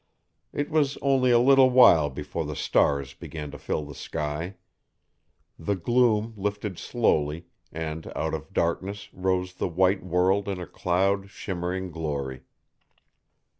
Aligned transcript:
It 0.51 0.71
was 0.71 0.97
only 1.03 1.29
a 1.29 1.37
little 1.37 1.69
while 1.69 2.09
before 2.09 2.43
the 2.43 2.55
stars 2.55 3.13
began 3.13 3.51
to 3.51 3.59
fill 3.59 3.85
the 3.85 3.93
sky. 3.93 4.55
The 5.59 5.75
gloom 5.75 6.33
lifted 6.35 6.79
slowly, 6.79 7.45
and 7.71 8.11
out 8.15 8.33
of 8.33 8.51
darkness 8.51 9.13
rose 9.13 9.53
the 9.53 9.67
white 9.67 10.03
world 10.03 10.49
in 10.49 10.59
a 10.59 10.65
cold, 10.65 11.29
shimmering 11.29 11.91
glory. 11.91 12.41